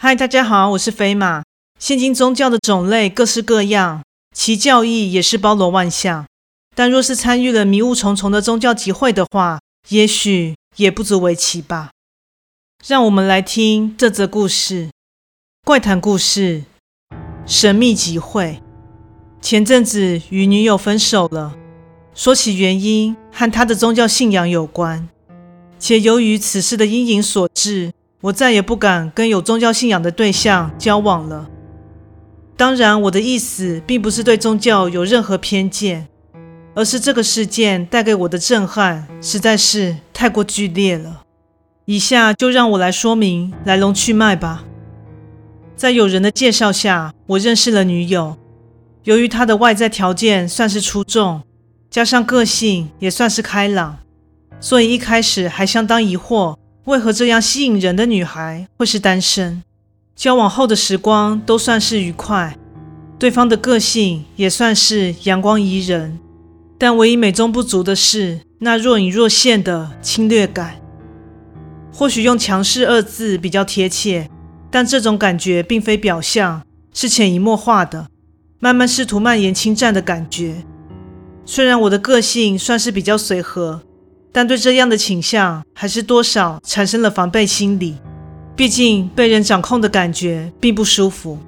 [0.00, 1.42] 嗨，大家好，我是飞马。
[1.80, 6.24] 现今宗教的种类各式各样，其教义也是包罗万象。
[6.76, 9.58] 但若是参与了迷雾重重的宗教集会的话，
[9.88, 11.90] 也许也不足为奇吧。
[12.86, 14.90] 让我们来听这则故事：
[15.64, 16.62] 怪谈故事，
[17.44, 18.62] 神秘集会。
[19.40, 21.56] 前阵子与女友分手了，
[22.14, 25.08] 说起原因，和她的宗教信仰有关，
[25.80, 27.90] 且由于此事的阴影所致。
[28.20, 31.48] 我再也不敢跟有宗教信仰的对象交往了。
[32.56, 36.08] 当然，我的意思并不是对宗教有任何偏见，
[36.74, 41.22] 而是这个事件带给我的震撼实在是太过剧烈了。
[41.84, 44.64] 以下就让我来说明来龙去脉吧。
[45.76, 48.36] 在友人的介绍下，我认识了女友。
[49.04, 51.40] 由于她的外在条件算是出众，
[51.88, 53.98] 加上个性也算是开朗，
[54.58, 56.56] 所以一开始还相当疑惑。
[56.88, 59.62] 为何这样吸引人的女孩会是单身？
[60.16, 62.56] 交往后的时光都算是愉快，
[63.18, 66.18] 对方的个性也算是阳光宜人，
[66.78, 70.76] 但唯一美中不足的是那若隐若现的侵略感。
[71.92, 74.30] 或许用强势二字比较贴切，
[74.70, 76.62] 但这种感觉并非表象，
[76.94, 78.08] 是潜移默化的，
[78.60, 80.64] 慢慢试图蔓延侵占的感觉。
[81.44, 83.82] 虽然我的个性算是比较随和。
[84.32, 87.96] 但对这样的倾向，还是多少产生了防备心理。
[88.54, 91.38] 毕竟被人掌控的感觉并不舒服。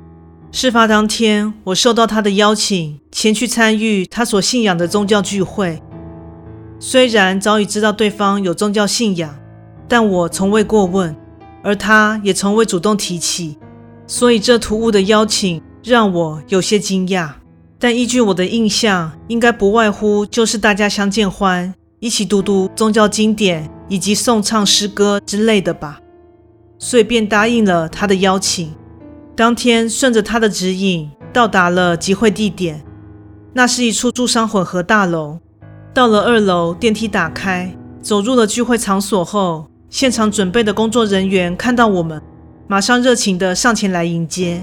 [0.53, 5.83] 事发当天，我受到他的邀请，前去参与他所信仰的宗教聚会。
[6.79, 9.37] 虽然早已知道对方有宗教信仰，
[9.87, 11.15] 但我从未过问，
[11.63, 13.59] 而他也从未主动提起，
[14.07, 17.29] 所以这突兀的邀请让我有些惊讶。
[17.79, 21.75] 但依据我的印象，应该不外乎就是大家相见欢。
[22.03, 26.01] 一起读读宗教经典以及颂唱诗歌之类的吧，
[26.79, 28.75] 所以便答应了他的邀请。
[29.37, 32.83] 当天顺着他的指引到达了集会地点，
[33.53, 35.41] 那是一处住商混合大楼。
[35.93, 42.23] 到了二楼，电梯打开，走入了聚会场所后，现场准备的工作人员看到我们，
[42.67, 44.63] 马上热情地上前来迎接。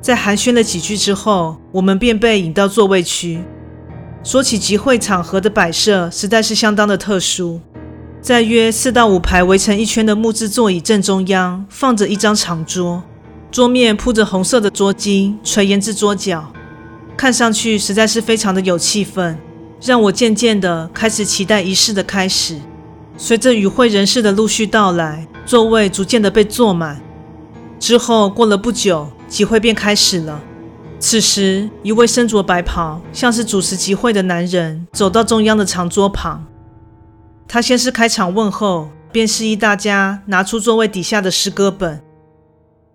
[0.00, 3.42] 在寒暄了几句之后，我们便被引到座位区。
[4.24, 7.60] 说起集会场合的摆设，实在是相当的特殊。
[8.22, 13.02] 在约四到五排围成一圈的木质座椅正中央，放着一张长桌，
[13.52, 16.50] 桌面铺着红色的桌巾，垂延至桌角，
[17.18, 19.36] 看上去实在是非常的有气氛，
[19.82, 22.58] 让我渐渐的开始期待仪式的开始。
[23.18, 26.98] 随着与会人士的陆续到来，座位逐渐的被坐满。
[27.78, 30.40] 之后过了不久，集会便开始了。
[31.06, 36.46] 此时，一位身着白袍、像是主持集会的男人走到中央的长桌旁。
[37.46, 42.00] 他先是开场问候，便示意大家拿出座位底下的诗歌本。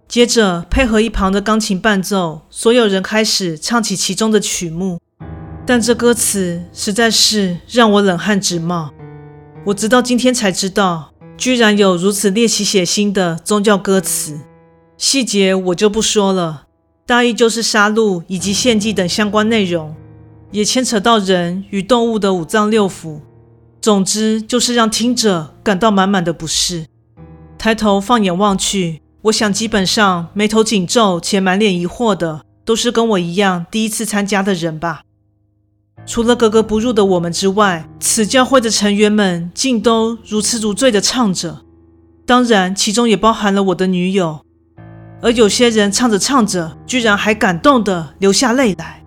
[0.07, 4.99] 接着，配合一旁的钢琴伴奏，所有人开始唱起其中的曲目。
[5.67, 8.89] 但这歌词实在是让我冷汗直冒。
[9.65, 14.39] 我直到今天才知道，居然有如此猎奇血腥的宗教歌词。
[14.97, 16.63] 细节我就不说了。
[17.09, 19.95] 大意就是杀戮以及献祭等相关内容，
[20.51, 23.21] 也牵扯到人与动物的五脏六腑。
[23.81, 26.85] 总之，就是让听者感到满满的不适。
[27.57, 35.01] 抬头放眼望去，我想基本上眉头紧皱且满脸疑惑的，都是跟我一样第一次参加的人吧。
[36.05, 41.61] 除了格格不入的我们之外，此教会的成员们竟都如痴如醉的唱着，
[42.27, 44.41] 当然，其中也包含了我的女友。
[45.21, 49.03] 而有些人唱着唱着，居然还感动的流下泪来，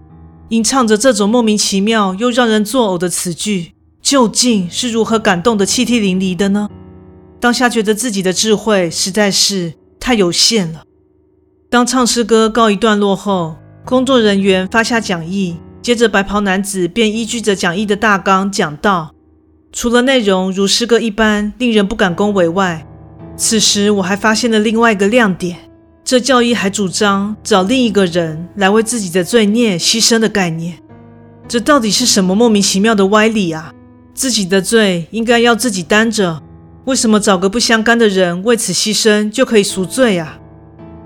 [0.51, 6.69] 吟唱着这种莫名其妙又让人作呕的词句，究竟是如何感动的泣涕淋漓的呢？
[7.41, 10.83] 当下觉得自己的智慧实在是太有限了。
[11.71, 19.13] 当唱诗歌告一段落后，工作人员发下讲义，接着白袍男子便依据着讲义的大纲讲道。
[19.73, 22.87] 除了内容如诗歌一般令人不敢恭维外，
[23.37, 25.72] 此时我还发现了另外一个亮点。
[26.13, 30.79] 这教义还主张找另一个人来为自己的罪孽牺牲的概念，
[31.49, 33.73] 这到底是什么莫名其妙的歪理啊？
[34.13, 36.43] 自己的罪应该要自己担着，
[36.85, 40.39] 为什么找个不相干的人为此牺牲就可以赎罪啊？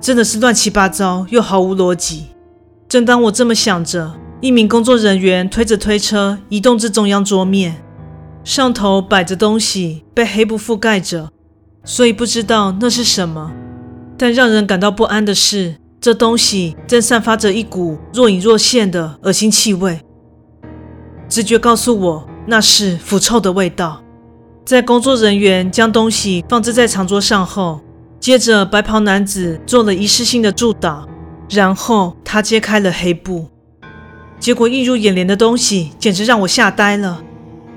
[0.01, 2.25] 真的是乱七八糟又毫无逻辑。
[2.89, 7.81] 正当我这么想着，一名工作人员推着推车移动至中央桌面，
[8.43, 11.31] 上头摆着东西被黑布覆盖着，
[11.85, 13.53] 所以不知道那是什么。
[14.19, 20.01] 但让人感到不安的是，这东西正散发着一股若隐若现的恶心气味。
[21.29, 24.01] 直觉告诉我，那是腐臭的味道。
[24.65, 27.81] 在工作人员将东西放置在长桌上后，
[28.19, 31.05] 接着，白袍男子做了仪式性的祝祷，
[31.51, 33.47] 然后他揭开了黑布。
[34.41, 37.23] 结果映入眼帘的东西简直让我吓呆了。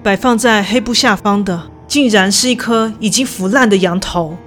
[0.01, 4.37] 摆放在黑布下方的，竟然是一颗已经腐烂的羊头。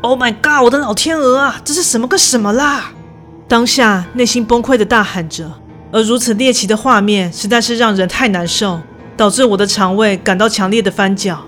[0.00, 0.62] Oh my god！
[0.62, 2.92] 我的老天鹅啊，这是什么个什么啦？
[3.48, 5.50] 当下内心崩溃的大喊着。
[5.90, 8.80] 而如此猎奇的画面实在是让人太难受，
[9.16, 11.40] 导致我的肠胃感到强烈的翻搅。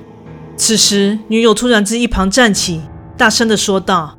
[0.57, 2.81] 此时，女友突然自一旁站起，
[3.17, 4.19] 大声地说道：“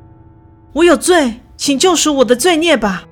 [0.74, 3.04] 我有罪，请救赎我的罪孽吧！”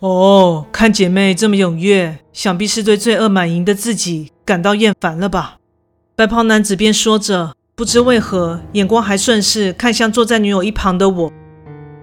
[0.00, 5.56] 哦，看姐妹这么踊跃，想必是对罪恶满盈的自己感到厌烦了吧？
[6.16, 11.32] 白袍男子便说着，不知为何，眼光还顺势看向坐在女友一旁的我，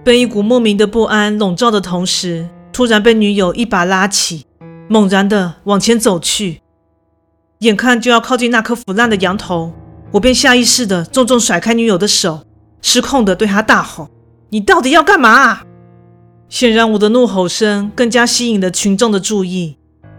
[0.02, 4.44] 被一股莫名的不安笼罩的同时，突然被女友一把拉起，
[4.88, 6.62] 猛然的往前走去，
[7.60, 9.72] 眼看就要靠近那颗腐烂的羊头，
[10.10, 12.40] 我便下意识的重重甩开女友的手，
[12.82, 14.08] 失控的对她大吼
[14.50, 15.62] ：“你到底要干嘛？”啊
[16.48, 19.76] 显然，我的怒吼声更加吸引了群众的注意。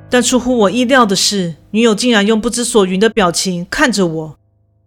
[0.10, 4.39] 但出乎我意料的是，女友竟然用不知所云的表情看着我，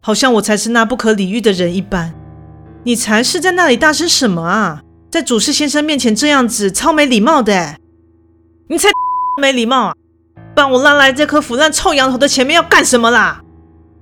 [0.05, 2.13] 好像我才是那不可理喻的人一般。
[2.85, 4.83] 你才是在那里大声什么啊？
[5.09, 7.77] 在主事先生面前这样子，超没礼貌的！
[8.69, 8.89] 你才
[9.41, 9.95] 没礼貌啊！
[10.55, 13.43] 把我拉来这颗腐烂臭羊头的前面要干什么啦？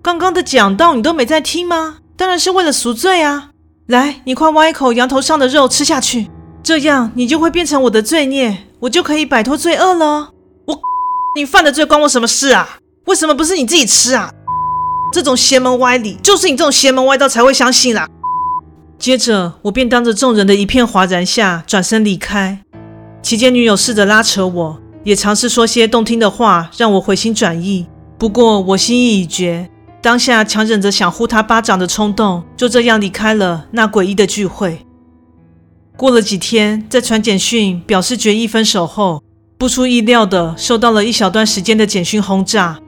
[0.01, 1.99] 刚刚的讲道你都没在听吗？
[2.17, 3.51] 当然是为了赎罪啊！
[3.87, 6.31] 来，你快挖一口羊头上的肉吃下去。
[6.63, 10.31] 这样你就会变成我的罪孽，我就可以摆脱罪恶了。
[10.67, 10.81] 我，
[11.37, 12.79] 你犯的罪关我什么事啊？
[13.07, 14.33] 为什么不是你自己吃啊？
[15.13, 18.09] 这种邪门歪理，就是你这种邪门歪道才会相信啦。
[18.99, 22.63] 接着，我便当着众人的一片哗然下转身离开。
[23.23, 27.87] 期间，女友试着拉扯我，也尝试说些动听的话，让我回心转意。
[28.19, 29.71] 不过，我心意已决，
[30.01, 34.87] 当下强忍着想呼她巴掌的冲动，就这样离开了那诡异的聚会。
[35.97, 39.23] 过了几天，在传简讯表示决意分手后，
[39.59, 42.79] 不出意料的受到了一小段时间的简讯轰炸，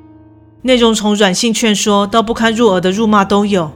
[0.63, 3.73] 内容从软性劝说到不堪入耳的辱骂都有。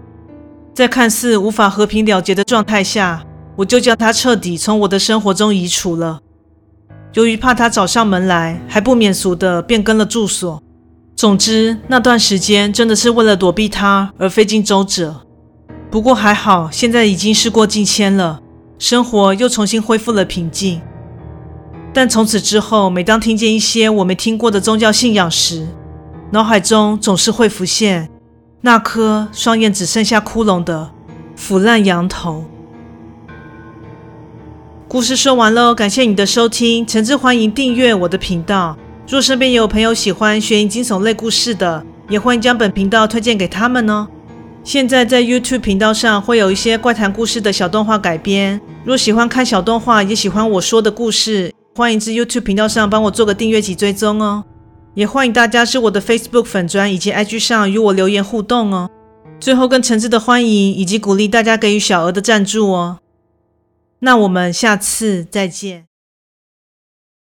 [0.73, 3.25] 在看似无法和平了结的状态下，
[3.57, 6.21] 我就将他彻底从我的生活中移除了。
[7.15, 10.63] 由于怕他找上门来，还不免俗的变更了住所。
[11.17, 15.23] 总之，那段时间真的是为了躲避他而费尽周折。
[15.91, 18.41] 不过还好，现在已经事过境迁了。
[18.79, 20.83] 生活又重新恢复了平静，
[21.95, 25.67] 但从此之后，每当听见一些我没听过的宗教信仰时，
[26.33, 28.09] 脑海中总是会浮现
[28.63, 30.91] 那颗双眼只剩下窟窿的
[31.37, 32.45] 腐烂羊头。
[34.89, 38.77] 故事说完喽，感谢你的收听，诚挚欢迎订阅我的频道。
[39.07, 44.09] 若身边有朋友喜欢悬疑惊悚类故事的，也欢迎将本频道推荐给他们哦。
[44.65, 48.61] 现在在 YouTube 频道上会有一些怪谈故事的小动画改编。
[48.85, 54.45] 若喜欢看小动画，也喜欢我说的故事，欢迎至 YouTube 频道上帮我做个订阅及追踪哦。
[54.97, 58.91] 也欢迎大家是我的 Facebook 粉砖以及 IG 上与我留言互动哦。
[59.39, 63.01] 最后，更诚挚的欢迎以及鼓励大家给予小额的赞助哦。
[63.99, 65.85] 那我们下次再见。